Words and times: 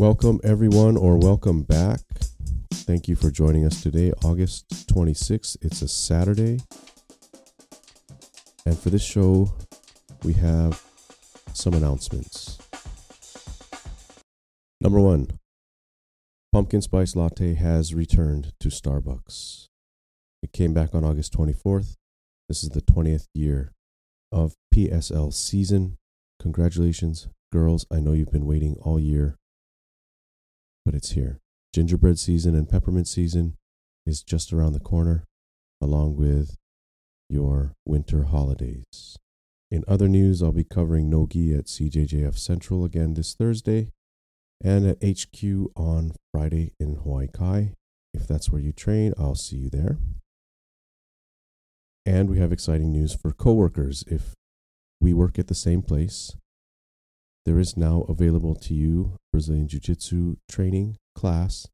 Welcome, 0.00 0.40
everyone, 0.42 0.96
or 0.96 1.18
welcome 1.18 1.60
back. 1.60 2.00
Thank 2.72 3.06
you 3.06 3.14
for 3.14 3.30
joining 3.30 3.66
us 3.66 3.82
today, 3.82 4.14
August 4.24 4.66
26th. 4.86 5.58
It's 5.60 5.82
a 5.82 5.88
Saturday. 5.88 6.60
And 8.64 8.78
for 8.78 8.88
this 8.88 9.04
show, 9.04 9.52
we 10.24 10.32
have 10.32 10.82
some 11.52 11.74
announcements. 11.74 12.56
Number 14.80 15.00
one 15.00 15.28
Pumpkin 16.50 16.80
Spice 16.80 17.14
Latte 17.14 17.52
has 17.52 17.92
returned 17.92 18.54
to 18.58 18.70
Starbucks. 18.70 19.66
It 20.42 20.54
came 20.54 20.72
back 20.72 20.94
on 20.94 21.04
August 21.04 21.34
24th. 21.34 21.96
This 22.48 22.62
is 22.62 22.70
the 22.70 22.80
20th 22.80 23.26
year 23.34 23.72
of 24.32 24.54
PSL 24.74 25.30
season. 25.34 25.98
Congratulations, 26.40 27.28
girls. 27.52 27.84
I 27.92 28.00
know 28.00 28.12
you've 28.12 28.32
been 28.32 28.46
waiting 28.46 28.78
all 28.80 28.98
year, 28.98 29.36
but 30.84 30.94
it's 30.94 31.10
here. 31.10 31.38
Gingerbread 31.72 32.18
season 32.18 32.54
and 32.54 32.68
peppermint 32.68 33.08
season 33.08 33.54
is 34.06 34.22
just 34.22 34.52
around 34.52 34.72
the 34.72 34.80
corner, 34.80 35.24
along 35.80 36.16
with 36.16 36.56
your 37.28 37.74
winter 37.86 38.24
holidays. 38.24 39.16
In 39.70 39.84
other 39.86 40.08
news, 40.08 40.42
I'll 40.42 40.52
be 40.52 40.64
covering 40.64 41.08
Nogi 41.08 41.54
at 41.54 41.66
CJJF 41.66 42.36
Central 42.36 42.84
again 42.84 43.14
this 43.14 43.34
Thursday 43.34 43.92
and 44.62 44.86
at 44.86 44.98
HQ 45.02 45.42
on 45.76 46.12
Friday 46.32 46.72
in 46.80 46.96
Hawaii 46.96 47.28
Kai. 47.32 47.74
If 48.12 48.26
that's 48.26 48.50
where 48.50 48.60
you 48.60 48.72
train, 48.72 49.14
I'll 49.16 49.36
see 49.36 49.56
you 49.56 49.70
there. 49.70 49.98
And 52.04 52.28
we 52.28 52.38
have 52.38 52.50
exciting 52.50 52.90
news 52.90 53.14
for 53.14 53.32
coworkers. 53.32 54.02
If 54.08 54.34
we 55.00 55.14
work 55.14 55.38
at 55.38 55.46
the 55.46 55.54
same 55.54 55.82
place, 55.82 56.34
there 57.44 57.58
is 57.58 57.76
now 57.76 58.04
available 58.08 58.54
to 58.54 58.74
you 58.74 59.16
Brazilian 59.32 59.68
Jiu-Jitsu 59.68 60.36
training 60.48 60.96
class. 61.14 61.66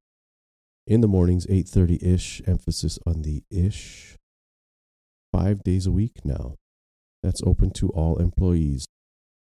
In 0.87 1.01
the 1.01 1.09
mornings 1.09 1.47
8:30ish 1.47 2.47
emphasis 2.49 2.99
on 3.07 3.23
the 3.23 3.43
ish. 3.51 4.17
5 5.33 5.63
days 5.65 5.87
a 5.87 5.93
week 5.93 6.25
now. 6.25 6.55
That's 7.23 7.43
open 7.43 7.71
to 7.73 7.91
all 7.91 8.19
employees. 8.19 8.87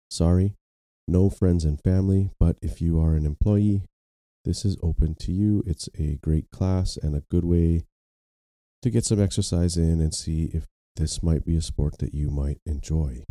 Sorry 0.10 0.56
no 1.08 1.30
friends 1.30 1.66
and 1.66 1.82
family 1.82 2.30
but 2.40 2.58
if 2.62 2.80
you 2.82 3.00
are 3.00 3.16
an 3.16 3.26
employee 3.26 3.84
this 4.46 4.66
is 4.66 4.78
open 4.82 5.14
to 5.16 5.32
you. 5.32 5.64
It's 5.68 5.88
a 6.00 6.18
great 6.24 6.50
class 6.52 6.98
and 6.98 7.16
a 7.16 7.24
good 7.30 7.46
way 7.46 7.84
to 8.82 8.90
get 8.90 9.06
some 9.06 9.22
exercise 9.22 9.78
in 9.78 10.02
and 10.02 10.14
see 10.14 10.46
if 10.54 10.66
this 10.96 11.22
might 11.22 11.46
be 11.46 11.56
a 11.56 11.62
sport 11.62 12.00
that 12.00 12.14
you 12.14 12.32
might 12.32 12.60
enjoy 12.66 13.24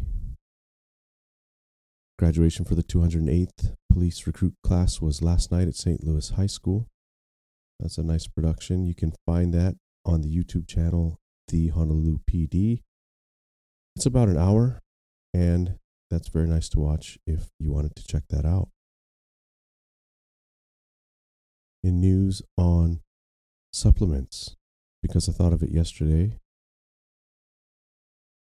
Graduation 2.20 2.66
for 2.66 2.74
the 2.74 2.82
208th 2.82 3.76
police 3.90 4.26
recruit 4.26 4.52
class 4.62 5.00
was 5.00 5.22
last 5.22 5.50
night 5.50 5.68
at 5.68 5.74
St. 5.74 6.04
Louis 6.04 6.28
High 6.28 6.48
School. 6.48 6.86
That's 7.78 7.96
a 7.96 8.02
nice 8.02 8.26
production. 8.26 8.84
You 8.84 8.94
can 8.94 9.14
find 9.24 9.54
that 9.54 9.76
on 10.04 10.20
the 10.20 10.28
YouTube 10.28 10.68
channel, 10.68 11.16
The 11.48 11.68
Honolulu 11.68 12.18
PD. 12.30 12.82
It's 13.96 14.04
about 14.04 14.28
an 14.28 14.36
hour, 14.36 14.80
and 15.32 15.78
that's 16.10 16.28
very 16.28 16.46
nice 16.46 16.68
to 16.68 16.78
watch 16.78 17.16
if 17.26 17.48
you 17.58 17.72
wanted 17.72 17.96
to 17.96 18.06
check 18.06 18.24
that 18.28 18.44
out. 18.44 18.68
In 21.82 22.02
news 22.02 22.42
on 22.58 23.00
supplements, 23.72 24.56
because 25.00 25.26
I 25.26 25.32
thought 25.32 25.54
of 25.54 25.62
it 25.62 25.70
yesterday, 25.70 26.36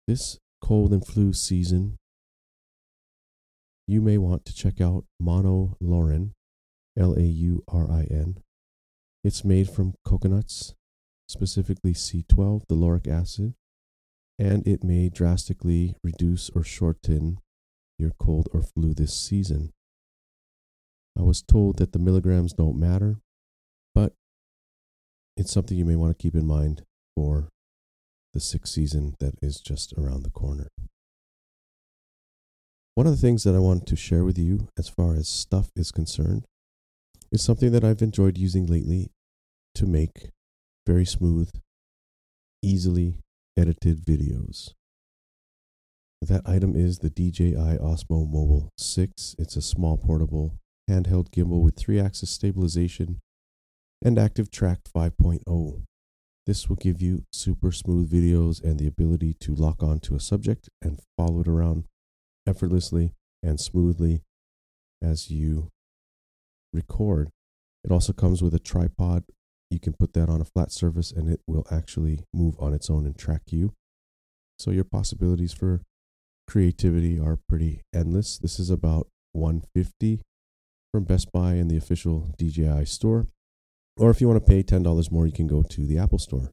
this 0.08 0.40
cold 0.60 0.92
and 0.92 1.06
flu 1.06 1.32
season 1.32 1.98
you 3.92 4.00
may 4.00 4.16
want 4.16 4.46
to 4.46 4.54
check 4.54 4.80
out 4.80 5.04
monolaurin, 5.22 6.32
L 6.98 7.14
A 7.14 7.22
U 7.22 7.62
R 7.68 7.90
I 7.90 8.06
N. 8.10 8.38
It's 9.22 9.44
made 9.44 9.68
from 9.68 9.94
coconuts, 10.02 10.74
specifically 11.28 11.92
C12, 11.92 12.62
the 12.68 12.74
lauric 12.74 13.06
acid, 13.06 13.54
and 14.38 14.66
it 14.66 14.82
may 14.82 15.10
drastically 15.10 15.94
reduce 16.02 16.48
or 16.50 16.64
shorten 16.64 17.38
your 17.98 18.12
cold 18.18 18.48
or 18.52 18.62
flu 18.62 18.94
this 18.94 19.14
season. 19.14 19.72
I 21.16 21.22
was 21.22 21.42
told 21.42 21.76
that 21.76 21.92
the 21.92 21.98
milligrams 21.98 22.54
don't 22.54 22.80
matter, 22.80 23.18
but 23.94 24.14
it's 25.36 25.52
something 25.52 25.76
you 25.76 25.84
may 25.84 25.96
want 25.96 26.16
to 26.16 26.22
keep 26.22 26.34
in 26.34 26.46
mind 26.46 26.82
for 27.14 27.50
the 28.32 28.40
sick 28.40 28.66
season 28.66 29.14
that 29.20 29.34
is 29.42 29.60
just 29.60 29.92
around 29.98 30.22
the 30.22 30.30
corner. 30.30 30.68
One 32.94 33.06
of 33.06 33.12
the 33.12 33.20
things 33.20 33.44
that 33.44 33.54
I 33.54 33.58
wanted 33.58 33.86
to 33.86 33.96
share 33.96 34.22
with 34.22 34.38
you 34.38 34.68
as 34.78 34.86
far 34.86 35.14
as 35.14 35.26
stuff 35.26 35.70
is 35.74 35.90
concerned 35.90 36.44
is 37.30 37.40
something 37.40 37.72
that 37.72 37.84
I've 37.84 38.02
enjoyed 38.02 38.36
using 38.36 38.66
lately 38.66 39.10
to 39.76 39.86
make 39.86 40.28
very 40.86 41.06
smooth, 41.06 41.50
easily 42.62 43.16
edited 43.56 44.04
videos. 44.04 44.74
That 46.20 46.42
item 46.44 46.76
is 46.76 46.98
the 46.98 47.08
DJI 47.08 47.78
Osmo 47.78 48.30
Mobile 48.30 48.68
6. 48.76 49.36
It's 49.38 49.56
a 49.56 49.62
small 49.62 49.96
portable 49.96 50.58
handheld 50.88 51.30
gimbal 51.30 51.62
with 51.62 51.76
three 51.76 51.98
axis 51.98 52.28
stabilization 52.30 53.20
and 54.04 54.18
active 54.18 54.50
track 54.50 54.80
5.0. 54.94 55.82
This 56.44 56.68
will 56.68 56.76
give 56.76 57.00
you 57.00 57.24
super 57.32 57.72
smooth 57.72 58.12
videos 58.12 58.62
and 58.62 58.78
the 58.78 58.86
ability 58.86 59.34
to 59.40 59.54
lock 59.54 59.82
onto 59.82 60.14
a 60.14 60.20
subject 60.20 60.68
and 60.82 61.00
follow 61.16 61.40
it 61.40 61.48
around 61.48 61.84
effortlessly 62.46 63.12
and 63.42 63.60
smoothly 63.60 64.22
as 65.02 65.30
you 65.30 65.70
record. 66.72 67.30
It 67.84 67.90
also 67.90 68.12
comes 68.12 68.42
with 68.42 68.54
a 68.54 68.58
tripod. 68.58 69.24
You 69.70 69.80
can 69.80 69.94
put 69.94 70.12
that 70.12 70.28
on 70.28 70.40
a 70.40 70.44
flat 70.44 70.70
surface 70.70 71.10
and 71.10 71.28
it 71.28 71.40
will 71.46 71.66
actually 71.70 72.20
move 72.32 72.56
on 72.58 72.74
its 72.74 72.90
own 72.90 73.06
and 73.06 73.16
track 73.16 73.42
you. 73.50 73.72
So 74.58 74.70
your 74.70 74.84
possibilities 74.84 75.52
for 75.52 75.80
creativity 76.46 77.18
are 77.18 77.38
pretty 77.48 77.82
endless. 77.94 78.38
This 78.38 78.58
is 78.60 78.70
about 78.70 79.08
150 79.32 80.20
from 80.92 81.04
Best 81.04 81.32
Buy 81.32 81.54
and 81.54 81.70
the 81.70 81.76
official 81.76 82.34
DJI 82.38 82.84
store. 82.84 83.26
Or 83.96 84.10
if 84.10 84.20
you 84.20 84.28
want 84.28 84.44
to 84.44 84.48
pay 84.48 84.62
$10 84.62 85.10
more, 85.10 85.26
you 85.26 85.32
can 85.32 85.46
go 85.46 85.62
to 85.62 85.86
the 85.86 85.98
Apple 85.98 86.18
store. 86.18 86.50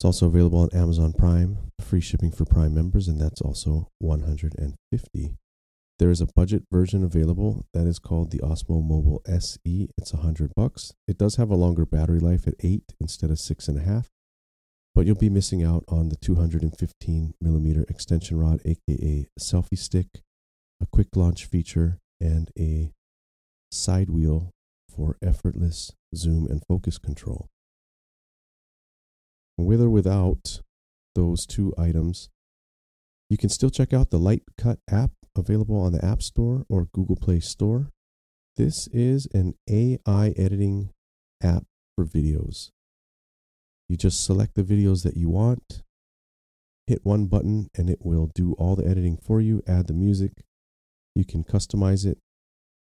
It's 0.00 0.06
also 0.06 0.28
available 0.28 0.60
on 0.60 0.70
Amazon 0.72 1.12
Prime, 1.12 1.58
free 1.78 2.00
shipping 2.00 2.30
for 2.30 2.46
Prime 2.46 2.74
members, 2.74 3.06
and 3.06 3.20
that's 3.20 3.42
also 3.42 3.88
150. 3.98 5.36
There 5.98 6.10
is 6.10 6.22
a 6.22 6.28
budget 6.34 6.62
version 6.72 7.04
available 7.04 7.66
that 7.74 7.86
is 7.86 7.98
called 7.98 8.30
the 8.30 8.38
Osmo 8.38 8.82
Mobile 8.82 9.20
SE. 9.26 9.90
It's 9.98 10.14
100 10.14 10.54
bucks. 10.56 10.94
It 11.06 11.18
does 11.18 11.36
have 11.36 11.50
a 11.50 11.54
longer 11.54 11.84
battery 11.84 12.18
life 12.18 12.46
at 12.46 12.54
8 12.60 12.94
instead 12.98 13.28
of 13.28 13.36
6.5, 13.36 14.06
but 14.94 15.04
you'll 15.04 15.16
be 15.16 15.28
missing 15.28 15.62
out 15.62 15.84
on 15.86 16.08
the 16.08 16.16
215 16.16 17.34
millimeter 17.38 17.84
extension 17.90 18.38
rod, 18.38 18.62
aka 18.64 19.26
selfie 19.38 19.76
stick, 19.76 20.22
a 20.80 20.86
quick 20.86 21.08
launch 21.14 21.44
feature, 21.44 21.98
and 22.18 22.50
a 22.58 22.90
side 23.70 24.08
wheel 24.08 24.48
for 24.88 25.18
effortless 25.20 25.92
zoom 26.16 26.46
and 26.46 26.62
focus 26.66 26.96
control. 26.96 27.49
With 29.64 29.82
or 29.82 29.90
without 29.90 30.62
those 31.14 31.46
two 31.46 31.74
items, 31.76 32.28
you 33.28 33.36
can 33.36 33.48
still 33.48 33.70
check 33.70 33.92
out 33.92 34.10
the 34.10 34.18
Lightcut 34.18 34.78
app 34.90 35.10
available 35.36 35.80
on 35.80 35.92
the 35.92 36.04
App 36.04 36.22
Store 36.22 36.64
or 36.68 36.88
Google 36.92 37.16
Play 37.16 37.40
Store. 37.40 37.90
This 38.56 38.88
is 38.88 39.28
an 39.32 39.54
AI 39.68 40.34
editing 40.36 40.90
app 41.42 41.64
for 41.94 42.04
videos. 42.04 42.70
You 43.88 43.96
just 43.96 44.24
select 44.24 44.54
the 44.54 44.62
videos 44.62 45.02
that 45.04 45.16
you 45.16 45.28
want, 45.28 45.82
hit 46.86 47.00
one 47.04 47.26
button, 47.26 47.68
and 47.76 47.88
it 47.88 47.98
will 48.02 48.30
do 48.34 48.54
all 48.54 48.76
the 48.76 48.86
editing 48.86 49.16
for 49.16 49.40
you, 49.40 49.62
add 49.66 49.86
the 49.86 49.94
music. 49.94 50.32
You 51.14 51.24
can 51.24 51.44
customize 51.44 52.06
it, 52.06 52.18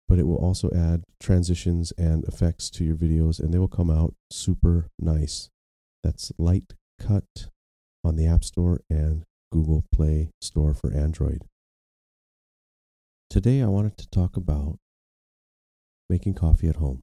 but 0.07 0.19
it 0.19 0.27
will 0.27 0.38
also 0.38 0.69
add 0.75 1.04
transitions 1.19 1.94
and 1.98 2.24
effects 2.25 2.69
to 2.72 2.83
your 2.83 2.95
videos, 2.95 3.39
and 3.39 3.54
they 3.54 3.60
will 3.60 3.68
come 3.68 3.89
out 3.89 4.13
super 4.31 4.89
nice. 5.00 5.50
That's 6.06 6.31
Light 6.38 6.75
Cut 7.02 7.48
on 8.04 8.16
the 8.16 8.28
App 8.28 8.44
Store 8.44 8.80
and 8.92 9.24
Google 9.52 9.84
Play 9.92 10.30
Store 10.40 10.75
for 10.75 10.94
Android. 10.94 11.42
Today, 13.28 13.63
I 13.63 13.66
wanted 13.66 13.98
to 13.98 14.10
talk 14.12 14.38
about 14.38 14.78
making 16.07 16.36
coffee 16.36 16.68
at 16.68 16.75
home. 16.75 17.02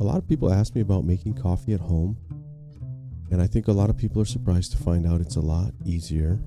A 0.00 0.02
lot 0.02 0.16
of 0.16 0.26
people 0.26 0.52
ask 0.52 0.74
me 0.74 0.80
about 0.80 1.04
making 1.04 1.34
coffee 1.34 1.74
at 1.74 1.80
home, 1.80 2.16
and 3.30 3.40
I 3.40 3.46
think 3.46 3.68
a 3.68 3.72
lot 3.72 3.88
of 3.88 3.96
people 3.96 4.20
are 4.20 4.24
surprised 4.24 4.72
to 4.72 4.78
find 4.78 5.06
out 5.06 5.20
it's 5.20 5.36
a 5.36 5.40
lot 5.40 5.72
easier 5.84 6.40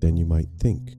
than 0.00 0.16
you 0.16 0.26
might 0.26 0.48
think. 0.58 0.96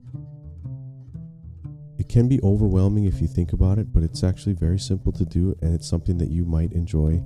It 1.98 2.08
can 2.08 2.26
be 2.26 2.40
overwhelming 2.42 3.04
if 3.04 3.20
you 3.20 3.26
think 3.26 3.52
about 3.52 3.78
it, 3.78 3.92
but 3.92 4.02
it's 4.02 4.24
actually 4.24 4.54
very 4.54 4.78
simple 4.78 5.12
to 5.12 5.26
do, 5.26 5.54
and 5.60 5.74
it's 5.74 5.86
something 5.86 6.16
that 6.16 6.30
you 6.30 6.46
might 6.46 6.72
enjoy 6.72 7.22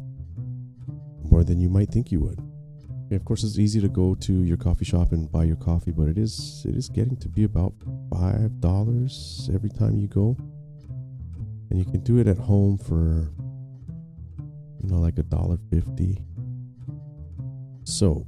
more 1.35 1.43
than 1.43 1.59
you 1.59 1.69
might 1.69 1.91
think 1.91 2.13
you 2.13 2.21
would. 2.21 2.41
Yeah, 3.11 3.17
of 3.17 3.25
course, 3.25 3.43
it's 3.43 3.59
easy 3.59 3.81
to 3.81 3.89
go 3.89 4.15
to 4.15 4.33
your 4.45 4.57
coffee 4.57 4.85
shop 4.85 5.11
and 5.11 5.31
buy 5.33 5.43
your 5.43 5.57
coffee, 5.57 5.91
but 5.91 6.07
it 6.07 6.17
is 6.17 6.65
it 6.69 6.77
is 6.77 6.89
getting 6.89 7.17
to 7.17 7.29
be 7.29 7.43
about 7.43 7.73
five 8.09 8.61
dollars 8.61 9.51
every 9.53 9.69
time 9.69 9.99
you 9.99 10.07
go. 10.07 10.37
And 11.71 11.79
you 11.81 11.85
can 11.85 12.03
do 12.05 12.19
it 12.19 12.29
at 12.29 12.39
home 12.39 12.79
for, 12.79 13.33
you 14.79 14.89
know, 14.89 15.01
like 15.01 15.19
a 15.19 15.25
dollar 15.25 15.59
fifty. 15.71 16.23
So, 17.83 18.25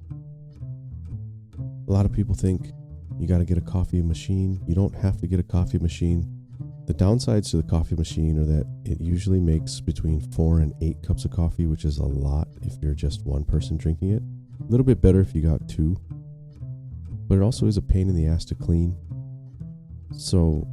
a 1.88 1.92
lot 1.92 2.06
of 2.06 2.12
people 2.12 2.34
think 2.34 2.72
you 3.20 3.28
got 3.28 3.38
to 3.38 3.44
get 3.44 3.56
a 3.56 3.66
coffee 3.76 4.02
machine. 4.02 4.60
You 4.66 4.74
don't 4.74 4.96
have 4.96 5.20
to 5.20 5.28
get 5.28 5.38
a 5.38 5.44
coffee 5.44 5.78
machine. 5.78 6.35
The 6.86 6.94
downsides 6.94 7.50
to 7.50 7.56
the 7.56 7.64
coffee 7.64 7.96
machine 7.96 8.38
are 8.38 8.44
that 8.44 8.66
it 8.84 9.00
usually 9.00 9.40
makes 9.40 9.80
between 9.80 10.20
four 10.20 10.60
and 10.60 10.72
eight 10.80 11.02
cups 11.02 11.24
of 11.24 11.32
coffee, 11.32 11.66
which 11.66 11.84
is 11.84 11.98
a 11.98 12.04
lot 12.04 12.46
if 12.62 12.74
you're 12.80 12.94
just 12.94 13.26
one 13.26 13.44
person 13.44 13.76
drinking 13.76 14.10
it. 14.10 14.22
A 14.60 14.70
little 14.70 14.86
bit 14.86 15.00
better 15.00 15.20
if 15.20 15.34
you 15.34 15.42
got 15.42 15.68
two, 15.68 15.96
but 17.28 17.38
it 17.38 17.42
also 17.42 17.66
is 17.66 17.76
a 17.76 17.82
pain 17.82 18.08
in 18.08 18.14
the 18.14 18.26
ass 18.26 18.44
to 18.46 18.54
clean. 18.54 18.96
So, 20.12 20.66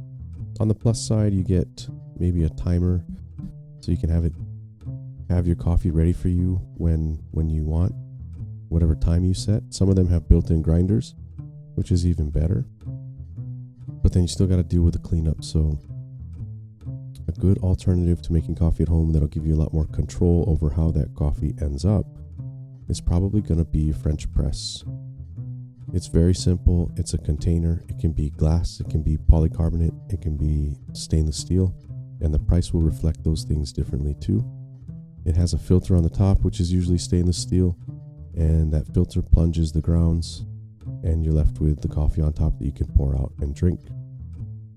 on 0.60 0.68
the 0.68 0.74
plus 0.74 1.04
side, 1.04 1.34
you 1.34 1.42
get 1.42 1.88
maybe 2.16 2.44
a 2.44 2.48
timer 2.50 3.04
so 3.80 3.90
you 3.90 3.98
can 3.98 4.08
have 4.08 4.24
it 4.24 4.32
have 5.28 5.46
your 5.48 5.56
coffee 5.56 5.90
ready 5.90 6.12
for 6.12 6.28
you 6.28 6.60
when 6.76 7.20
when 7.32 7.50
you 7.50 7.64
want 7.64 7.92
whatever 8.68 8.94
time 8.94 9.24
you 9.24 9.34
set. 9.34 9.62
Some 9.70 9.88
of 9.88 9.96
them 9.96 10.08
have 10.08 10.28
built-in 10.28 10.62
grinders, 10.62 11.14
which 11.74 11.90
is 11.90 12.06
even 12.06 12.30
better. 12.30 12.66
But 14.02 14.12
then 14.12 14.22
you 14.22 14.28
still 14.28 14.46
got 14.46 14.56
to 14.56 14.62
deal 14.62 14.82
with 14.82 14.94
the 14.94 15.00
cleanup. 15.00 15.44
So 15.44 15.78
good 17.38 17.58
alternative 17.58 18.22
to 18.22 18.32
making 18.32 18.54
coffee 18.54 18.82
at 18.82 18.88
home 18.88 19.12
that'll 19.12 19.28
give 19.28 19.46
you 19.46 19.54
a 19.54 19.60
lot 19.62 19.72
more 19.72 19.86
control 19.86 20.44
over 20.46 20.70
how 20.70 20.90
that 20.92 21.14
coffee 21.14 21.54
ends 21.60 21.84
up 21.84 22.06
is 22.88 23.00
probably 23.00 23.40
going 23.40 23.58
to 23.58 23.64
be 23.64 23.92
French 23.92 24.30
press. 24.32 24.84
It's 25.92 26.08
very 26.08 26.34
simple. 26.34 26.90
It's 26.96 27.14
a 27.14 27.18
container. 27.18 27.82
It 27.88 27.98
can 27.98 28.12
be 28.12 28.30
glass, 28.30 28.80
it 28.80 28.90
can 28.90 29.02
be 29.02 29.16
polycarbonate, 29.16 29.94
it 30.12 30.20
can 30.20 30.36
be 30.36 30.76
stainless 30.92 31.36
steel, 31.36 31.74
and 32.20 32.34
the 32.34 32.38
price 32.38 32.72
will 32.72 32.82
reflect 32.82 33.22
those 33.22 33.44
things 33.44 33.72
differently 33.72 34.14
too. 34.14 34.44
It 35.24 35.36
has 35.36 35.52
a 35.52 35.58
filter 35.58 35.96
on 35.96 36.02
the 36.02 36.10
top, 36.10 36.40
which 36.40 36.60
is 36.60 36.72
usually 36.72 36.98
stainless 36.98 37.38
steel, 37.38 37.76
and 38.34 38.72
that 38.72 38.92
filter 38.92 39.22
plunges 39.22 39.72
the 39.72 39.80
grounds, 39.80 40.44
and 41.02 41.24
you're 41.24 41.32
left 41.32 41.60
with 41.60 41.80
the 41.80 41.88
coffee 41.88 42.22
on 42.22 42.32
top 42.32 42.58
that 42.58 42.66
you 42.66 42.72
can 42.72 42.88
pour 42.88 43.16
out 43.16 43.32
and 43.40 43.54
drink. 43.54 43.80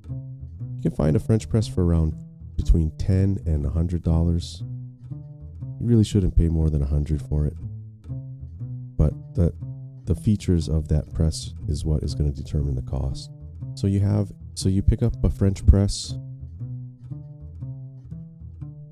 You 0.07 0.81
can 0.83 0.91
find 0.91 1.15
a 1.15 1.19
French 1.19 1.49
press 1.49 1.67
for 1.67 1.83
around 1.83 2.13
between 2.57 2.91
10 2.97 3.39
and 3.45 3.65
a 3.65 3.69
$100. 3.69 4.61
You 4.61 5.85
really 5.85 6.03
shouldn't 6.03 6.35
pay 6.35 6.49
more 6.49 6.69
than 6.69 6.81
a 6.81 6.85
100 6.85 7.21
for 7.21 7.45
it. 7.45 7.53
But 8.97 9.13
the 9.35 9.53
the 10.05 10.15
features 10.15 10.69
of 10.69 10.87
that 10.87 11.13
press 11.13 11.53
is 11.67 11.83
what 11.83 12.01
is 12.01 12.15
going 12.15 12.33
to 12.33 12.35
determine 12.35 12.75
the 12.75 12.81
cost. 12.81 13.29
So 13.75 13.87
you 13.87 13.99
have 13.99 14.31
so 14.55 14.69
you 14.69 14.81
pick 14.81 15.03
up 15.03 15.21
a 15.23 15.29
French 15.29 15.65
press 15.65 16.15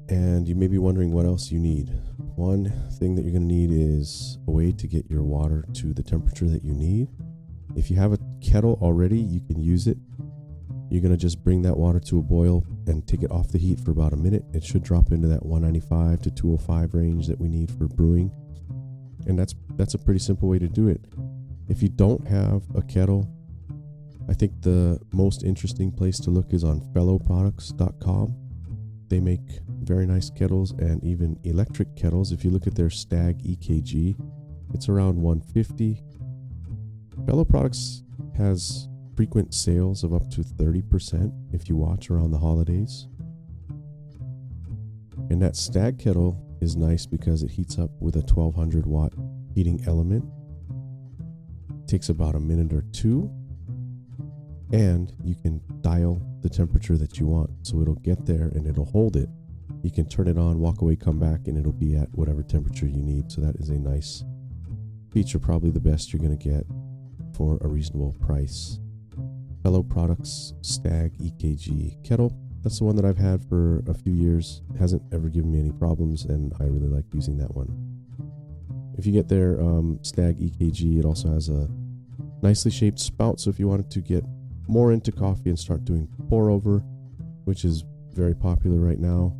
and 0.09 0.47
you 0.47 0.56
may 0.56 0.68
be 0.68 0.77
wondering 0.77 1.11
what 1.11 1.25
else 1.25 1.51
you 1.51 1.59
need. 1.59 1.89
One 2.35 2.71
thing 3.00 3.15
that 3.15 3.23
you're 3.23 3.31
going 3.31 3.47
to 3.47 3.53
need 3.53 3.71
is 3.71 4.38
a 4.47 4.51
way 4.51 4.71
to 4.73 4.88
get 4.88 5.09
your 5.09 5.23
water 5.23 5.65
to 5.73 5.94
the 5.94 6.03
temperature 6.03 6.47
that 6.50 6.63
you 6.63 6.73
need. 6.73 7.07
If 7.75 7.89
you 7.89 7.97
have 7.97 8.13
a 8.13 8.19
kettle 8.41 8.77
already, 8.81 9.18
you 9.18 9.39
can 9.39 9.59
use 9.59 9.88
it. 9.88 9.97
You're 10.89 11.01
going 11.01 11.13
to 11.13 11.17
just 11.17 11.43
bring 11.43 11.61
that 11.63 11.75
water 11.75 11.99
to 11.99 12.19
a 12.19 12.21
boil 12.21 12.63
and 12.87 13.05
take 13.07 13.23
it 13.23 13.31
off 13.31 13.51
the 13.51 13.57
heat 13.57 13.79
for 13.79 13.91
about 13.91 14.13
a 14.13 14.17
minute. 14.17 14.43
It 14.53 14.63
should 14.63 14.83
drop 14.83 15.11
into 15.11 15.27
that 15.27 15.45
195 15.45 16.21
to 16.21 16.31
205 16.31 16.93
range 16.93 17.27
that 17.27 17.39
we 17.39 17.47
need 17.47 17.71
for 17.71 17.87
brewing. 17.87 18.31
And 19.27 19.37
that's 19.37 19.55
that's 19.75 19.95
a 19.95 19.97
pretty 19.97 20.19
simple 20.19 20.47
way 20.47 20.59
to 20.59 20.67
do 20.67 20.87
it. 20.87 21.01
If 21.67 21.81
you 21.81 21.89
don't 21.89 22.27
have 22.27 22.63
a 22.75 22.81
kettle, 22.83 23.27
I 24.29 24.33
think 24.33 24.61
the 24.61 24.99
most 25.11 25.43
interesting 25.43 25.91
place 25.91 26.19
to 26.19 26.29
look 26.29 26.53
is 26.53 26.63
on 26.63 26.81
fellowproducts.com. 26.93 28.35
They 29.07 29.19
make 29.19 29.59
very 29.81 30.05
nice 30.05 30.29
kettles 30.29 30.71
and 30.73 31.03
even 31.03 31.39
electric 31.43 31.95
kettles. 31.95 32.31
If 32.31 32.43
you 32.43 32.51
look 32.51 32.67
at 32.67 32.75
their 32.75 32.89
Stag 32.89 33.43
EKG, 33.43 34.15
it's 34.73 34.89
around 34.89 35.15
150. 35.21 36.01
Fellow 37.25 37.45
Products 37.45 38.03
has 38.37 38.87
frequent 39.15 39.53
sales 39.53 40.03
of 40.03 40.13
up 40.13 40.29
to 40.31 40.41
30% 40.41 41.31
if 41.53 41.69
you 41.69 41.75
watch 41.75 42.09
around 42.09 42.31
the 42.31 42.38
holidays. 42.38 43.07
And 45.29 45.41
that 45.41 45.56
Stag 45.56 45.97
kettle 45.97 46.41
is 46.62 46.75
nice 46.75 47.06
because 47.06 47.44
it 47.44 47.51
heats 47.51 47.77
up 47.79 47.91
with 48.00 48.15
a 48.15 48.21
1200 48.21 48.85
watt 48.85 49.13
heating 49.53 49.83
element. 49.88 50.25
It 51.83 51.88
takes 51.88 52.09
about 52.09 52.35
a 52.35 52.39
minute 52.39 52.73
or 52.73 52.83
two, 52.91 53.31
and 54.71 55.13
you 55.23 55.35
can 55.35 55.61
dial 55.81 56.21
the 56.41 56.50
temperature 56.50 56.97
that 56.97 57.19
you 57.19 57.27
want. 57.27 57.50
So 57.63 57.81
it'll 57.81 57.95
get 57.95 58.25
there 58.25 58.50
and 58.50 58.68
it'll 58.68 58.85
hold 58.85 59.15
it 59.15 59.29
you 59.85 59.91
can 59.91 60.07
turn 60.07 60.27
it 60.27 60.39
on, 60.39 60.59
walk 60.59 60.81
away, 60.81 60.95
come 60.95 61.19
back, 61.19 61.47
and 61.47 61.56
it'll 61.59 61.71
be 61.71 61.95
at 61.95 62.09
whatever 62.13 62.41
temperature 62.41 62.88
you 62.88 63.03
need. 63.03 63.31
So 63.31 63.39
that 63.41 63.56
is 63.57 63.69
a 63.69 63.75
nice 63.75 64.23
feature, 65.11 65.38
probably 65.38 65.69
the 65.69 65.79
best 65.79 66.11
you're 66.11 66.19
going 66.19 66.35
to 66.35 66.44
get 66.44 66.65
for 67.35 67.59
a 67.61 67.68
reasonable 67.68 68.15
price. 68.19 68.79
Fellow 69.65 69.81
Products 69.81 70.53
Stag 70.62 71.17
EKG 71.17 72.03
kettle. 72.03 72.31
That's 72.62 72.77
the 72.77 72.83
one 72.83 72.95
that 72.97 73.03
I've 73.03 73.17
had 73.17 73.44
for 73.50 73.81
a 73.88 73.95
few 73.95 74.13
years. 74.13 74.62
It 74.71 74.77
hasn't 74.77 75.01
ever 75.12 75.27
given 75.27 75.51
me 75.51 75.59
any 75.59 75.71
problems, 75.71 76.25
and 76.25 76.53
I 76.59 76.65
really 76.65 76.88
like 76.88 77.06
using 77.12 77.35
that 77.39 77.56
one. 77.56 77.73
If 78.95 79.07
you 79.07 79.12
get 79.12 79.27
their 79.27 79.59
um, 79.59 79.97
Stag 80.03 80.38
EKG, 80.38 81.00
it 81.00 81.03
also 81.03 81.29
has 81.29 81.50
a 81.50 81.67
nicely 82.44 82.69
shaped 82.69 83.00
spout. 83.00 83.39
So 83.39 83.50
if 83.50 83.57
you 83.57 83.67
wanted 83.67 83.89
to 83.89 84.01
get 84.01 84.23
more 84.67 84.91
into 84.91 85.12
coffee 85.12 85.50
and 85.50 85.57
start 85.57 85.83
doing 85.83 86.07
pour 86.29 86.51
over, 86.51 86.83
which 87.45 87.65
is 87.65 87.85
very 88.13 88.35
popular 88.35 88.77
right 88.77 89.00
now, 89.00 89.35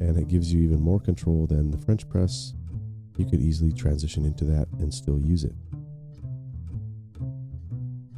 and 0.00 0.16
it 0.16 0.28
gives 0.28 0.50
you 0.50 0.62
even 0.62 0.80
more 0.80 0.98
control 0.98 1.46
than 1.46 1.70
the 1.70 1.76
French 1.76 2.08
press, 2.08 2.54
you 3.18 3.26
could 3.26 3.42
easily 3.42 3.74
transition 3.74 4.24
into 4.24 4.46
that 4.46 4.66
and 4.78 4.94
still 4.94 5.20
use 5.20 5.44
it. 5.44 5.52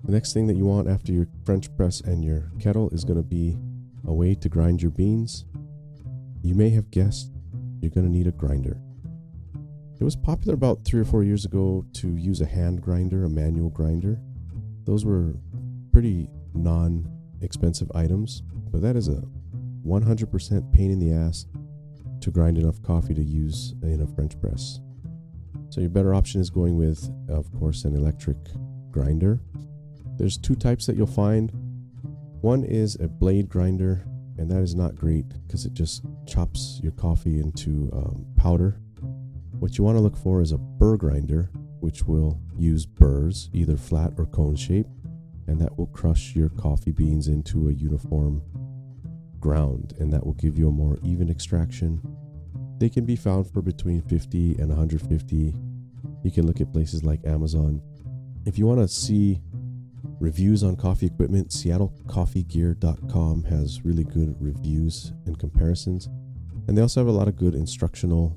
The 0.04 0.12
next 0.12 0.32
thing 0.32 0.46
that 0.46 0.56
you 0.56 0.64
want 0.64 0.88
after 0.88 1.12
your 1.12 1.26
French 1.44 1.74
press 1.76 2.00
and 2.00 2.24
your 2.24 2.50
kettle 2.58 2.88
is 2.90 3.04
going 3.04 3.18
to 3.18 3.22
be 3.22 3.58
a 4.06 4.12
way 4.12 4.34
to 4.34 4.48
grind 4.48 4.80
your 4.80 4.90
beans. 4.90 5.44
You 6.42 6.54
may 6.54 6.70
have 6.70 6.90
guessed 6.90 7.30
you're 7.80 7.90
going 7.90 8.06
to 8.06 8.12
need 8.12 8.26
a 8.26 8.32
grinder. 8.32 8.80
It 10.00 10.04
was 10.04 10.16
popular 10.16 10.54
about 10.54 10.84
three 10.84 11.00
or 11.00 11.04
four 11.04 11.22
years 11.22 11.44
ago 11.44 11.84
to 11.94 12.16
use 12.16 12.40
a 12.40 12.46
hand 12.46 12.80
grinder, 12.80 13.24
a 13.24 13.28
manual 13.28 13.68
grinder. 13.68 14.18
Those 14.86 15.04
were 15.04 15.34
pretty 15.92 16.30
non 16.54 17.06
expensive 17.42 17.90
items, 17.94 18.42
but 18.70 18.80
that 18.80 18.96
is 18.96 19.08
a 19.08 19.22
100% 19.86 20.72
pain 20.72 20.90
in 20.90 20.98
the 20.98 21.12
ass 21.12 21.46
to 22.20 22.30
grind 22.30 22.58
enough 22.58 22.82
coffee 22.82 23.14
to 23.14 23.22
use 23.22 23.74
in 23.82 24.00
a 24.02 24.06
French 24.06 24.40
press. 24.40 24.80
So 25.68 25.80
your 25.80 25.90
better 25.90 26.14
option 26.14 26.40
is 26.40 26.50
going 26.50 26.76
with, 26.76 27.10
of 27.28 27.52
course, 27.58 27.84
an 27.84 27.94
electric 27.94 28.36
grinder. 28.90 29.40
There's 30.20 30.36
two 30.36 30.54
types 30.54 30.84
that 30.84 30.96
you'll 30.96 31.06
find. 31.06 31.50
One 32.42 32.62
is 32.62 32.94
a 32.96 33.08
blade 33.08 33.48
grinder, 33.48 34.04
and 34.36 34.50
that 34.50 34.60
is 34.60 34.74
not 34.74 34.94
great 34.94 35.26
because 35.46 35.64
it 35.64 35.72
just 35.72 36.04
chops 36.26 36.78
your 36.82 36.92
coffee 36.92 37.40
into 37.40 37.88
um, 37.94 38.26
powder. 38.36 38.78
What 39.60 39.78
you 39.78 39.84
want 39.84 39.96
to 39.96 40.02
look 40.02 40.18
for 40.18 40.42
is 40.42 40.52
a 40.52 40.58
burr 40.58 40.98
grinder, 40.98 41.48
which 41.80 42.02
will 42.04 42.38
use 42.54 42.84
burrs, 42.84 43.48
either 43.54 43.78
flat 43.78 44.12
or 44.18 44.26
cone 44.26 44.56
shape, 44.56 44.88
and 45.46 45.58
that 45.58 45.78
will 45.78 45.86
crush 45.86 46.36
your 46.36 46.50
coffee 46.50 46.92
beans 46.92 47.28
into 47.28 47.70
a 47.70 47.72
uniform 47.72 48.42
ground, 49.40 49.94
and 50.00 50.12
that 50.12 50.26
will 50.26 50.34
give 50.34 50.58
you 50.58 50.68
a 50.68 50.70
more 50.70 50.98
even 51.02 51.30
extraction. 51.30 51.98
They 52.76 52.90
can 52.90 53.06
be 53.06 53.16
found 53.16 53.50
for 53.50 53.62
between 53.62 54.02
50 54.02 54.56
and 54.58 54.68
150. 54.68 55.54
You 56.22 56.30
can 56.30 56.46
look 56.46 56.60
at 56.60 56.74
places 56.74 57.04
like 57.04 57.24
Amazon. 57.24 57.80
If 58.44 58.58
you 58.58 58.66
want 58.66 58.80
to 58.80 58.88
see 58.88 59.40
reviews 60.20 60.62
on 60.62 60.76
coffee 60.76 61.06
equipment, 61.06 61.48
seattlecoffeegear.com 61.48 63.44
has 63.44 63.84
really 63.84 64.04
good 64.04 64.36
reviews 64.40 65.12
and 65.26 65.38
comparisons. 65.38 66.08
And 66.66 66.76
they 66.76 66.82
also 66.82 67.00
have 67.00 67.08
a 67.08 67.12
lot 67.12 67.28
of 67.28 67.36
good 67.36 67.54
instructional 67.54 68.36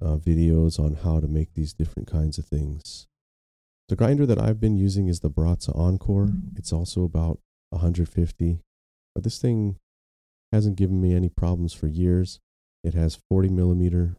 uh, 0.00 0.16
videos 0.16 0.78
on 0.78 0.94
how 0.94 1.20
to 1.20 1.28
make 1.28 1.54
these 1.54 1.72
different 1.72 2.10
kinds 2.10 2.38
of 2.38 2.46
things. 2.46 3.06
The 3.88 3.96
grinder 3.96 4.26
that 4.26 4.40
I've 4.40 4.60
been 4.60 4.76
using 4.76 5.08
is 5.08 5.20
the 5.20 5.30
Baratza 5.30 5.76
Encore. 5.76 6.30
It's 6.56 6.72
also 6.72 7.04
about 7.04 7.38
150, 7.70 8.58
but 9.14 9.24
this 9.24 9.38
thing 9.38 9.76
Hasn't 10.52 10.76
given 10.76 11.00
me 11.00 11.14
any 11.14 11.30
problems 11.30 11.72
for 11.72 11.86
years. 11.86 12.38
It 12.84 12.92
has 12.92 13.18
40 13.30 13.48
millimeter 13.48 14.16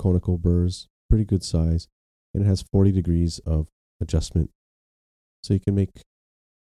conical 0.00 0.38
burrs, 0.38 0.88
pretty 1.10 1.26
good 1.26 1.44
size, 1.44 1.88
and 2.32 2.42
it 2.42 2.46
has 2.46 2.64
40 2.72 2.90
degrees 2.90 3.38
of 3.40 3.68
adjustment. 4.00 4.50
So 5.42 5.52
you 5.52 5.60
can 5.60 5.74
make 5.74 5.90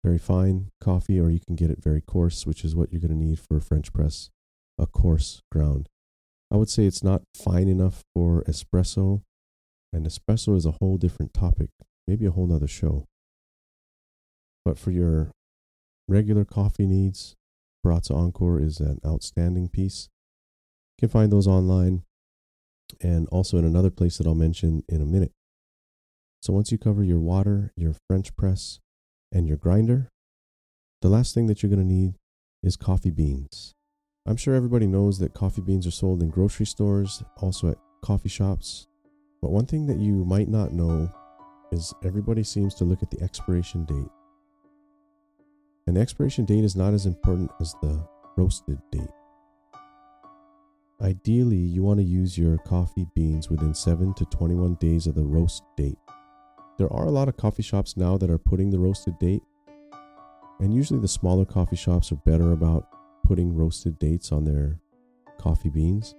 very 0.03 0.17
fine 0.17 0.69
coffee 0.81 1.19
or 1.19 1.29
you 1.29 1.39
can 1.39 1.55
get 1.55 1.71
it 1.71 1.81
very 1.81 2.01
coarse, 2.01 2.45
which 2.45 2.65
is 2.65 2.75
what 2.75 2.91
you're 2.91 3.01
going 3.01 3.11
to 3.11 3.25
need 3.25 3.39
for 3.39 3.57
a 3.57 3.61
French 3.61 3.93
press, 3.93 4.29
a 4.77 4.85
coarse 4.85 5.41
ground. 5.51 5.87
I 6.51 6.57
would 6.57 6.69
say 6.69 6.85
it's 6.85 7.03
not 7.03 7.23
fine 7.35 7.67
enough 7.67 8.03
for 8.13 8.43
espresso, 8.43 9.21
and 9.91 10.05
espresso 10.05 10.55
is 10.55 10.65
a 10.65 10.75
whole 10.79 10.97
different 10.97 11.33
topic, 11.33 11.69
maybe 12.07 12.25
a 12.25 12.31
whole 12.31 12.47
nother 12.47 12.67
show. 12.67 13.05
But 14.65 14.77
for 14.77 14.91
your 14.91 15.31
regular 16.07 16.45
coffee 16.45 16.85
needs, 16.85 17.35
Baratza 17.85 18.15
Encore 18.15 18.59
is 18.59 18.79
an 18.79 18.99
outstanding 19.05 19.69
piece. 19.69 20.09
You 20.97 21.07
can 21.07 21.09
find 21.09 21.31
those 21.31 21.47
online 21.47 22.03
and 23.01 23.27
also 23.29 23.57
in 23.57 23.65
another 23.65 23.89
place 23.89 24.17
that 24.17 24.27
I'll 24.27 24.35
mention 24.35 24.83
in 24.87 25.01
a 25.01 25.05
minute. 25.05 25.31
So 26.41 26.53
once 26.53 26.71
you 26.71 26.77
cover 26.77 27.03
your 27.03 27.19
water, 27.19 27.71
your 27.75 27.95
French 28.07 28.35
press, 28.35 28.79
and 29.33 29.47
your 29.47 29.57
grinder, 29.57 30.09
the 31.01 31.09
last 31.09 31.33
thing 31.33 31.47
that 31.47 31.61
you're 31.61 31.69
going 31.69 31.85
to 31.85 31.93
need 31.93 32.13
is 32.61 32.77
coffee 32.77 33.09
beans. 33.09 33.73
I'm 34.25 34.37
sure 34.37 34.55
everybody 34.55 34.87
knows 34.87 35.19
that 35.19 35.33
coffee 35.33 35.61
beans 35.61 35.85
are 35.85 35.91
sold 35.91 36.21
in 36.21 36.29
grocery 36.29 36.65
stores, 36.65 37.23
also 37.37 37.69
at 37.69 37.77
coffee 38.01 38.29
shops. 38.29 38.87
But 39.41 39.51
one 39.51 39.65
thing 39.65 39.87
that 39.87 39.97
you 39.97 40.23
might 40.23 40.47
not 40.47 40.71
know 40.71 41.11
is 41.73 41.93
everybody 42.05 42.43
seems 42.43 42.75
to 42.75 42.85
look 42.85 43.03
at 43.03 43.11
the 43.11 43.21
expiration 43.21 43.83
date. 43.83 44.11
And 45.87 45.97
the 45.97 46.01
expiration 46.01 46.45
date 46.45 46.63
is 46.63 46.77
not 46.77 46.93
as 46.93 47.05
important 47.05 47.51
as 47.59 47.73
the 47.81 48.07
roasted 48.37 48.79
date. 48.91 49.09
Ideally, 51.01 51.57
you 51.57 51.83
want 51.83 51.99
to 51.99 52.05
use 52.05 52.37
your 52.37 52.57
coffee 52.59 53.07
beans 53.13 53.49
within 53.49 53.73
7 53.73 54.13
to 54.13 54.25
21 54.25 54.75
days 54.75 55.07
of 55.07 55.15
the 55.15 55.23
roast 55.25 55.63
date. 55.75 55.97
There 56.77 56.91
are 56.91 57.05
a 57.05 57.11
lot 57.11 57.27
of 57.27 57.37
coffee 57.37 57.63
shops 57.63 57.95
now 57.97 58.17
that 58.17 58.29
are 58.29 58.37
putting 58.37 58.71
the 58.71 58.79
roasted 58.79 59.19
date, 59.19 59.43
and 60.59 60.73
usually 60.73 60.99
the 60.99 61.07
smaller 61.07 61.45
coffee 61.45 61.75
shops 61.75 62.11
are 62.11 62.21
better 62.25 62.51
about 62.51 62.87
putting 63.23 63.55
roasted 63.55 63.99
dates 63.99 64.31
on 64.31 64.43
their 64.43 64.79
coffee 65.37 65.69
beans. 65.69 66.15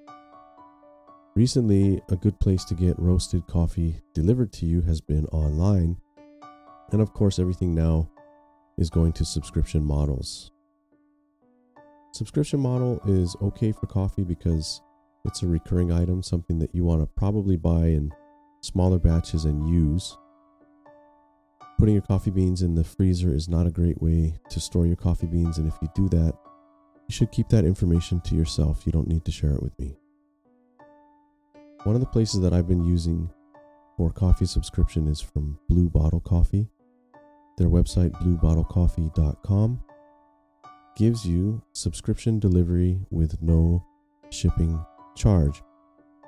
Recently, 1.35 2.01
a 2.11 2.17
good 2.17 2.39
place 2.39 2.65
to 2.67 2.75
get 2.75 2.99
roasted 2.99 3.47
coffee 3.49 4.01
delivered 4.15 4.53
to 4.55 4.67
you 4.67 4.83
has 4.83 5.01
been 5.01 5.27
online, 5.27 5.97
and 6.93 7.01
of 7.01 7.13
course, 7.13 7.41
everything 7.41 7.75
now 7.75 8.09
is 8.79 8.91
going 8.91 9.13
to 9.15 9.25
subscription 9.25 9.85
models. 9.85 10.53
Subscription 12.13 12.61
model 12.61 13.01
is 13.09 13.35
okay 13.43 13.73
for 13.73 13.87
coffee 13.87 14.23
because 14.23 14.81
it's 15.25 15.43
a 15.43 15.49
recurring 15.49 15.91
item, 15.91 16.23
something 16.23 16.61
that 16.61 16.73
you 16.73 16.85
want 16.85 17.01
to 17.01 17.07
probably 17.17 17.57
buy 17.57 17.87
in 17.87 18.13
smaller 18.61 19.01
batches 19.01 19.47
and 19.47 19.69
use. 19.69 20.17
Putting 21.85 21.97
your 21.97 22.03
coffee 22.09 22.31
beans 22.31 22.62
in 22.62 22.75
the 22.75 22.83
freezer 22.83 23.35
is 23.35 23.47
not 23.47 23.67
a 23.67 23.71
great 23.71 24.00
way 24.00 24.33
to 24.49 24.59
store 24.59 24.87
your 24.87 24.97
coffee 24.97 25.26
beans, 25.26 25.59
and 25.59 25.69
if 25.69 25.75
you 25.83 25.88
do 25.95 26.09
that, 26.09 26.33
you 27.07 27.14
should 27.14 27.31
keep 27.31 27.50
that 27.50 27.67
information 27.67 28.23
to 28.23 28.35
yourself. 28.35 28.87
You 28.87 28.93
don't 28.93 29.07
need 29.07 29.23
to 29.26 29.31
share 29.31 29.50
it 29.50 29.62
with 29.62 29.79
me. 29.79 29.95
One 31.83 31.95
of 31.95 32.00
the 32.00 32.07
places 32.07 32.41
that 32.41 32.55
I've 32.55 32.67
been 32.67 32.87
using 32.87 33.31
for 33.99 34.11
coffee 34.11 34.47
subscription 34.47 35.07
is 35.07 35.21
from 35.21 35.59
Blue 35.69 35.91
Bottle 35.91 36.21
Coffee. 36.21 36.71
Their 37.59 37.69
website, 37.69 38.12
bluebottlecoffee.com, 38.12 39.85
gives 40.97 41.26
you 41.26 41.62
subscription 41.75 42.38
delivery 42.38 42.99
with 43.11 43.43
no 43.43 43.85
shipping 44.31 44.83
charge. 45.17 45.62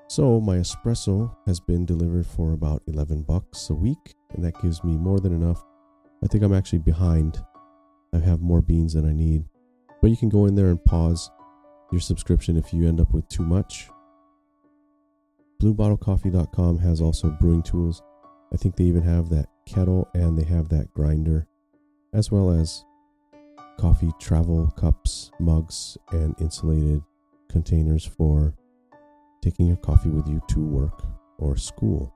So 0.08 0.38
my 0.38 0.56
espresso 0.56 1.34
has 1.46 1.60
been 1.60 1.86
delivered 1.86 2.26
for 2.26 2.52
about 2.52 2.82
11 2.88 3.22
bucks 3.22 3.70
a 3.70 3.74
week, 3.74 4.15
and 4.34 4.44
that 4.44 4.60
gives 4.60 4.82
me 4.84 4.96
more 4.96 5.20
than 5.20 5.32
enough. 5.32 5.64
I 6.22 6.26
think 6.26 6.42
I'm 6.42 6.54
actually 6.54 6.80
behind. 6.80 7.42
I 8.12 8.18
have 8.18 8.40
more 8.40 8.60
beans 8.60 8.94
than 8.94 9.08
I 9.08 9.12
need. 9.12 9.44
But 10.00 10.10
you 10.10 10.16
can 10.16 10.28
go 10.28 10.46
in 10.46 10.54
there 10.54 10.68
and 10.68 10.84
pause 10.84 11.30
your 11.92 12.00
subscription 12.00 12.56
if 12.56 12.72
you 12.72 12.88
end 12.88 13.00
up 13.00 13.12
with 13.12 13.28
too 13.28 13.44
much. 13.44 13.88
BlueBottleCoffee.com 15.62 16.78
has 16.78 17.00
also 17.00 17.30
brewing 17.30 17.62
tools. 17.62 18.02
I 18.52 18.56
think 18.56 18.76
they 18.76 18.84
even 18.84 19.02
have 19.02 19.28
that 19.30 19.46
kettle 19.66 20.08
and 20.14 20.38
they 20.38 20.44
have 20.44 20.68
that 20.68 20.92
grinder, 20.94 21.46
as 22.12 22.30
well 22.30 22.50
as 22.50 22.84
coffee 23.78 24.10
travel 24.20 24.70
cups, 24.76 25.30
mugs, 25.40 25.98
and 26.12 26.34
insulated 26.40 27.02
containers 27.50 28.04
for 28.04 28.54
taking 29.42 29.66
your 29.66 29.76
coffee 29.76 30.10
with 30.10 30.28
you 30.28 30.40
to 30.48 30.60
work 30.60 31.04
or 31.38 31.56
school. 31.56 32.15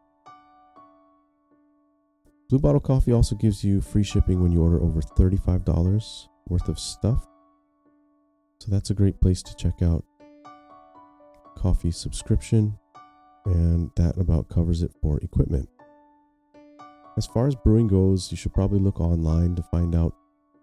Blue 2.51 2.59
Bottle 2.59 2.81
Coffee 2.81 3.13
also 3.13 3.37
gives 3.37 3.63
you 3.63 3.81
free 3.81 4.03
shipping 4.03 4.43
when 4.43 4.51
you 4.51 4.61
order 4.61 4.83
over 4.83 5.01
$35 5.01 6.27
worth 6.49 6.69
of 6.69 6.81
stuff. 6.81 7.25
So 8.59 8.73
that's 8.73 8.91
a 8.91 8.95
great 8.95 9.21
place 9.21 9.41
to 9.45 9.55
check 9.55 9.83
out 9.83 10.05
coffee 11.57 11.93
subscription, 11.93 12.77
and 13.47 13.89
that 13.95 14.19
about 14.19 14.49
covers 14.49 14.83
it 14.83 14.91
for 15.01 15.21
equipment. 15.21 15.69
As 17.17 17.25
far 17.25 17.47
as 17.47 17.55
brewing 17.55 17.87
goes, 17.87 18.33
you 18.33 18.37
should 18.37 18.53
probably 18.53 18.81
look 18.81 19.01
online 19.01 19.55
to 19.55 19.63
find 19.63 19.95
out 19.95 20.13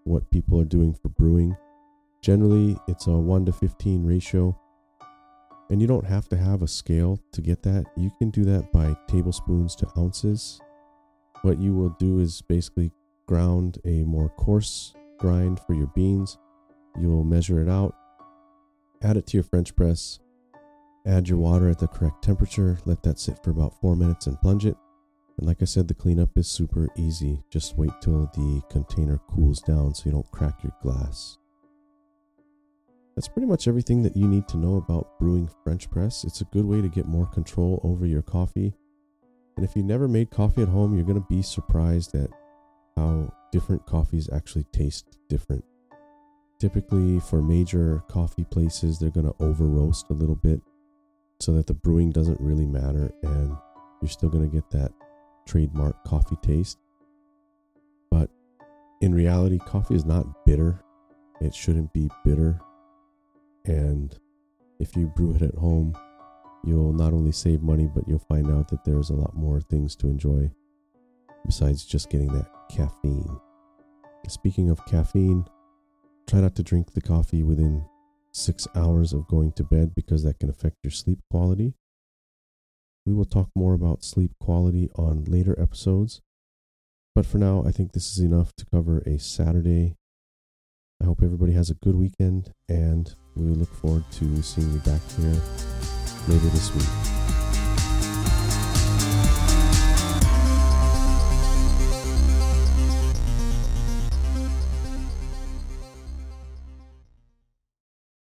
what 0.03 0.29
people 0.29 0.60
are 0.60 0.65
doing 0.65 0.94
for 0.94 1.08
brewing. 1.08 1.56
Generally, 2.22 2.75
it's 2.89 3.08
a 3.08 3.12
1 3.12 3.46
to 3.46 3.53
15 3.53 4.06
ratio, 4.06 4.60
and 5.70 5.79
you 5.82 5.88
don't 5.88 6.06
have 6.06 6.27
to 6.29 6.36
have 6.36 6.63
a 6.63 6.67
scale 6.67 7.17
to 7.32 7.39
get 7.39 7.63
that. 7.63 7.86
You 7.96 8.12
can 8.20 8.29
do 8.29 8.44
that 8.44 8.74
by 8.74 8.94
tablespoons 9.08 9.74
to 9.77 9.88
ounces. 9.98 10.60
What 11.48 11.62
you 11.62 11.74
will 11.74 11.96
do 11.98 12.20
is 12.20 12.42
basically 12.42 12.92
ground 13.25 13.77
a 13.86 14.04
more 14.04 14.27
coarse 14.27 14.94
grind 15.18 15.62
for 15.62 15.75
your 15.75 15.88
beans 15.96 16.38
You'll 17.00 17.24
measure 17.24 17.62
it 17.62 17.70
out, 17.70 17.96
add 19.01 19.16
it 19.16 19.27
to 19.27 19.38
your 19.38 19.46
French 19.46 19.74
press, 19.74 20.20
add 21.06 21.30
your 21.30 21.38
water 21.38 21.70
at 21.70 21.80
the 21.80 21.88
correct 21.88 22.22
temperature, 22.22 22.77
let 22.84 23.01
that 23.04 23.18
sit 23.18 23.42
for 23.42 23.51
about 23.51 23.80
four 23.80 23.96
minutes 23.96 24.27
and 24.27 24.38
plunge 24.42 24.66
it. 24.66 24.75
And 25.38 25.48
like 25.48 25.62
I 25.62 25.66
said, 25.66 25.88
the 25.88 25.94
cleanup 25.94 26.38
is 26.38 26.50
super 26.50 26.89
easy. 26.98 27.42
Just 27.50 27.77
wait 27.77 27.92
till 28.01 28.25
the 28.36 28.62
container 28.70 29.22
cools 29.30 29.62
down 29.62 29.96
so 29.96 30.04
you 30.06 30.12
don't 30.12 30.30
crack 30.32 30.62
your 30.63 30.75
glass. 30.84 31.38
That's 33.16 33.30
pretty 33.30 33.48
much 33.48 33.70
everything 33.70 34.04
that 34.04 34.18
you 34.18 34.27
need 34.27 34.50
to 34.50 34.58
know 34.58 34.75
about 34.75 35.18
brewing 35.18 35.50
French 35.63 35.89
press. 35.89 36.25
It's 36.25 36.42
a 36.42 36.46
good 36.51 36.66
way 36.66 36.82
to 36.82 36.89
get 36.89 37.06
more 37.06 37.27
control 37.27 37.80
over 37.86 38.06
your 38.06 38.22
coffee. 38.22 38.74
And 39.57 39.65
if 39.65 39.75
you 39.75 39.83
never 39.83 40.07
made 40.07 40.29
coffee 40.29 40.61
at 40.61 40.69
home, 40.69 40.95
you're 40.95 41.05
going 41.05 41.19
to 41.19 41.27
be 41.27 41.41
surprised 41.41 42.13
at 42.15 42.29
how 42.95 43.33
different 43.51 43.85
coffees 43.87 44.29
actually 44.31 44.65
taste 44.71 45.17
different. 45.29 45.65
Typically, 46.59 47.19
for 47.19 47.41
major 47.41 48.03
coffee 48.07 48.43
places, 48.43 48.99
they're 48.99 49.09
going 49.09 49.25
to 49.25 49.43
over 49.43 49.65
roast 49.65 50.09
a 50.09 50.13
little 50.13 50.35
bit 50.35 50.61
so 51.39 51.53
that 51.53 51.67
the 51.67 51.73
brewing 51.73 52.11
doesn't 52.11 52.39
really 52.39 52.65
matter 52.65 53.11
and 53.23 53.55
you're 54.01 54.09
still 54.09 54.29
going 54.29 54.47
to 54.47 54.55
get 54.55 54.69
that 54.69 54.91
trademark 55.47 56.03
coffee 56.03 56.37
taste. 56.43 56.77
But 58.11 58.29
in 59.01 59.13
reality, 59.13 59.57
coffee 59.57 59.95
is 59.95 60.05
not 60.05 60.45
bitter. 60.45 60.83
It 61.41 61.53
shouldn't 61.53 61.93
be 61.93 62.09
bitter. 62.23 62.59
And 63.65 64.15
if 64.79 64.95
you 64.95 65.07
brew 65.15 65.35
it 65.35 65.41
at 65.41 65.55
home, 65.55 65.95
you'll 66.67 66.93
not 66.93 67.13
only 67.13 67.31
save 67.31 67.62
money, 67.62 67.88
but 67.88 68.07
you'll 68.07 68.19
find 68.19 68.51
out 68.51 68.67
that 68.69 68.83
there's 68.83 69.09
a 69.09 69.15
lot 69.15 69.36
more 69.36 69.62
things 69.62 69.95
to 69.97 70.07
enjoy 70.07 70.51
besides 71.45 71.86
just 71.86 72.09
getting 72.09 72.27
that 72.33 72.50
caffeine. 72.69 73.39
Speaking 74.27 74.69
of 74.69 74.86
caffeine, 74.86 75.45
Try 76.27 76.41
not 76.41 76.55
to 76.55 76.63
drink 76.63 76.93
the 76.93 77.01
coffee 77.01 77.41
within 77.41 77.86
six 78.33 78.67
hours 78.75 79.13
of 79.13 79.27
going 79.27 79.53
to 79.53 79.63
bed 79.63 79.95
because 79.95 80.24
that 80.24 80.39
can 80.39 80.50
affect 80.50 80.75
your 80.83 80.91
sleep 80.91 81.19
quality. 81.31 81.74
We 83.05 83.13
will 83.13 83.25
talk 83.25 83.50
more 83.55 83.74
about 83.74 84.03
sleep 84.03 84.31
quality 84.41 84.89
on 84.95 85.24
later 85.24 85.57
episodes. 85.57 86.21
But 87.15 87.25
for 87.25 87.38
now, 87.38 87.63
I 87.65 87.71
think 87.71 87.93
this 87.93 88.12
is 88.12 88.19
enough 88.19 88.53
to 88.57 88.65
cover 88.65 89.00
a 89.05 89.17
Saturday. 89.17 89.95
I 91.01 91.05
hope 91.05 91.24
everybody 91.24 91.53
has 91.53 91.69
a 91.69 91.75
good 91.75 91.95
weekend, 91.95 92.51
and 92.67 93.15
we 93.36 93.45
look 93.45 93.74
forward 93.74 94.03
to 94.13 94.41
seeing 94.43 94.71
you 94.74 94.79
back 94.79 95.01
here 95.17 95.76
later 96.27 96.50
this 96.50 96.74
week. 96.75 97.37